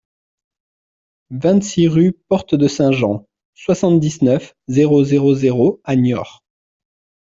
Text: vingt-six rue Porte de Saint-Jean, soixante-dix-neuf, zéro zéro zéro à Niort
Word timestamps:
vingt-six 1.29 1.87
rue 1.87 2.13
Porte 2.27 2.55
de 2.55 2.67
Saint-Jean, 2.67 3.27
soixante-dix-neuf, 3.53 4.55
zéro 4.67 5.03
zéro 5.03 5.35
zéro 5.35 5.79
à 5.83 5.95
Niort 5.95 6.43